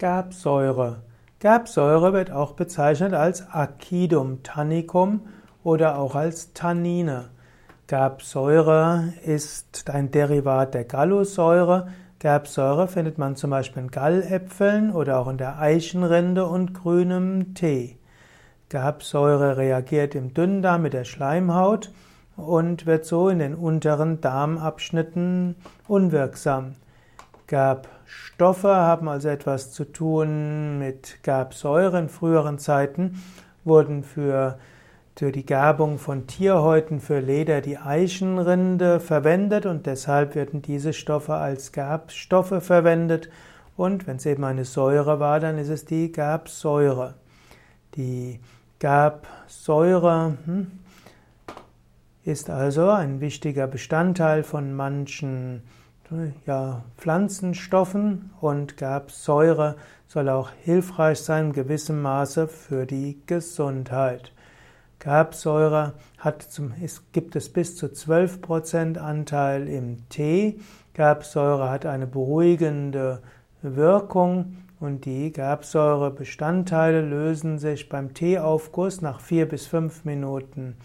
Gerbsäure. 0.00 1.02
Gerbsäure 1.40 2.14
wird 2.14 2.30
auch 2.30 2.52
bezeichnet 2.52 3.12
als 3.12 3.46
Acidum 3.52 4.42
tannicum 4.42 5.28
oder 5.62 5.98
auch 5.98 6.14
als 6.14 6.54
Tannine. 6.54 7.28
Gerbsäure 7.86 9.12
ist 9.26 9.90
ein 9.90 10.10
Derivat 10.10 10.72
der 10.72 10.84
Gallossäure. 10.84 11.88
Gerbsäure 12.18 12.88
findet 12.88 13.18
man 13.18 13.36
zum 13.36 13.50
Beispiel 13.50 13.82
in 13.82 13.90
Galläpfeln 13.90 14.90
oder 14.90 15.18
auch 15.18 15.28
in 15.28 15.36
der 15.36 15.58
Eichenrinde 15.58 16.46
und 16.46 16.72
grünem 16.72 17.52
Tee. 17.52 17.98
Gerbsäure 18.70 19.58
reagiert 19.58 20.14
im 20.14 20.32
Dünndarm 20.32 20.80
mit 20.80 20.94
der 20.94 21.04
Schleimhaut 21.04 21.92
und 22.38 22.86
wird 22.86 23.04
so 23.04 23.28
in 23.28 23.38
den 23.38 23.54
unteren 23.54 24.22
Darmabschnitten 24.22 25.56
unwirksam. 25.88 26.76
Gerbstoffe 28.40 28.64
haben 28.64 29.06
also 29.06 29.28
etwas 29.28 29.70
zu 29.70 29.84
tun 29.84 30.78
mit 30.78 31.22
Gerbsäure. 31.22 31.98
In 31.98 32.08
früheren 32.08 32.58
Zeiten 32.58 33.22
wurden 33.64 34.02
für, 34.02 34.58
für 35.14 35.30
die 35.30 35.44
Gerbung 35.44 35.98
von 35.98 36.26
Tierhäuten 36.26 37.00
für 37.00 37.20
Leder 37.20 37.60
die 37.60 37.76
Eichenrinde 37.76 38.98
verwendet 38.98 39.66
und 39.66 39.84
deshalb 39.84 40.34
werden 40.34 40.62
diese 40.62 40.94
Stoffe 40.94 41.34
als 41.34 41.72
Gerbstoffe 41.72 42.64
verwendet. 42.64 43.28
Und 43.76 44.06
wenn 44.06 44.16
es 44.16 44.24
eben 44.24 44.44
eine 44.44 44.64
Säure 44.64 45.20
war, 45.20 45.38
dann 45.38 45.58
ist 45.58 45.68
es 45.68 45.84
die 45.84 46.10
Gerbsäure. 46.10 47.16
Die 47.94 48.40
Gerbsäure 48.78 50.38
hm, 50.46 50.70
ist 52.24 52.48
also 52.48 52.88
ein 52.88 53.20
wichtiger 53.20 53.66
Bestandteil 53.66 54.44
von 54.44 54.74
manchen 54.74 55.62
ja, 56.46 56.82
Pflanzenstoffen 56.96 58.30
und 58.40 58.76
Gerbsäure 58.76 59.76
soll 60.08 60.28
auch 60.28 60.50
hilfreich 60.62 61.20
sein 61.20 61.46
in 61.46 61.52
gewissem 61.52 62.02
Maße 62.02 62.48
für 62.48 62.86
die 62.86 63.20
Gesundheit. 63.26 64.32
Gerbsäure 64.98 65.94
hat 66.18 66.42
zum, 66.42 66.72
es 66.82 67.10
gibt 67.12 67.36
es 67.36 67.48
bis 67.48 67.76
zu 67.76 67.86
12% 67.86 68.98
Anteil 68.98 69.68
im 69.68 70.08
Tee. 70.08 70.60
Gerbsäure 70.94 71.70
hat 71.70 71.86
eine 71.86 72.06
beruhigende 72.06 73.22
Wirkung 73.62 74.56
und 74.80 75.04
die 75.04 75.32
Gerbsäurebestandteile 75.32 77.02
lösen 77.02 77.58
sich 77.58 77.88
beim 77.88 78.14
Teeaufguss 78.14 79.00
nach 79.00 79.20
vier 79.20 79.48
bis 79.48 79.66
fünf 79.66 80.04
Minuten 80.04 80.76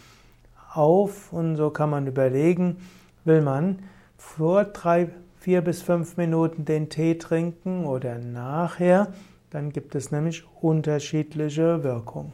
auf 0.74 1.34
und 1.34 1.56
so 1.56 1.70
kann 1.72 1.90
man 1.90 2.06
überlegen, 2.06 2.78
will 3.24 3.42
man 3.42 3.80
vor 4.18 4.66
drei, 4.66 5.10
vier 5.40 5.62
bis 5.62 5.82
fünf 5.82 6.18
Minuten 6.18 6.66
den 6.66 6.90
Tee 6.90 7.18
trinken 7.18 7.86
oder 7.86 8.18
nachher, 8.18 9.14
dann 9.50 9.72
gibt 9.72 9.96
es 9.96 10.12
nämlich 10.12 10.44
unterschiedliche 10.62 11.84
Wirkungen. 11.84 12.34